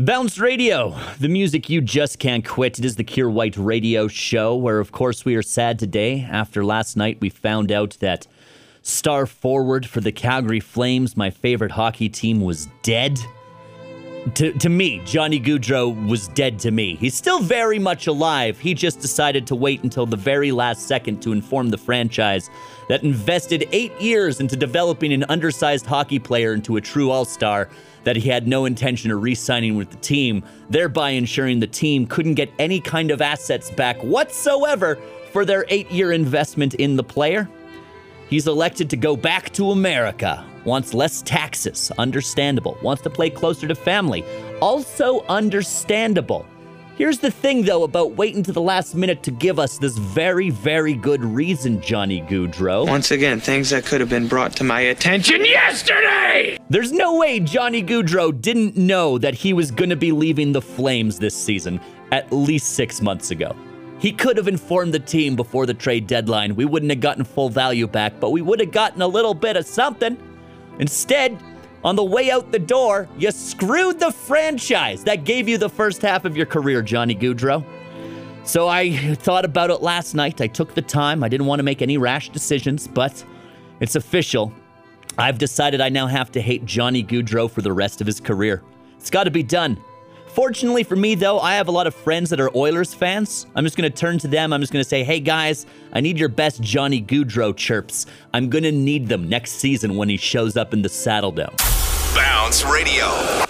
[0.00, 2.78] Bounce Radio, the music you just can't quit.
[2.78, 6.20] It is the Kier White radio show, where, of course, we are sad today.
[6.20, 8.28] After last night, we found out that
[8.80, 13.18] star forward for the Calgary Flames, my favorite hockey team, was dead.
[14.34, 16.96] To, to me, Johnny Gaudreau was dead to me.
[16.96, 18.58] He's still very much alive.
[18.58, 22.50] He just decided to wait until the very last second to inform the franchise
[22.88, 27.68] that invested eight years into developing an undersized hockey player into a true all star
[28.04, 32.06] that he had no intention of re signing with the team, thereby ensuring the team
[32.06, 34.98] couldn't get any kind of assets back whatsoever
[35.32, 37.48] for their eight year investment in the player.
[38.28, 43.66] He's elected to go back to America, wants less taxes, understandable, wants to play closer
[43.68, 44.24] to family,
[44.60, 46.46] also understandable.
[46.98, 50.50] Here's the thing, though, about waiting to the last minute to give us this very,
[50.50, 52.88] very good reason, Johnny Gaudreau.
[52.88, 56.58] Once again, things that could have been brought to my attention yesterday!
[56.68, 60.60] There's no way Johnny Gaudreau didn't know that he was going to be leaving the
[60.60, 63.54] Flames this season at least six months ago.
[64.00, 66.56] He could have informed the team before the trade deadline.
[66.56, 69.56] We wouldn't have gotten full value back, but we would have gotten a little bit
[69.56, 70.16] of something.
[70.78, 71.38] Instead,
[71.84, 76.02] on the way out the door, you screwed the franchise that gave you the first
[76.02, 77.64] half of your career, Johnny Gaudreau.
[78.44, 80.40] So I thought about it last night.
[80.40, 81.22] I took the time.
[81.22, 83.24] I didn't want to make any rash decisions, but
[83.80, 84.52] it's official.
[85.18, 88.62] I've decided I now have to hate Johnny Gaudreau for the rest of his career.
[88.96, 89.82] It's got to be done.
[90.38, 93.48] Fortunately for me, though, I have a lot of friends that are Oilers fans.
[93.56, 94.52] I'm just going to turn to them.
[94.52, 98.06] I'm just going to say, hey, guys, I need your best Johnny Gaudreau chirps.
[98.32, 101.56] I'm going to need them next season when he shows up in the Saddledome.
[102.14, 103.47] Bounce Radio.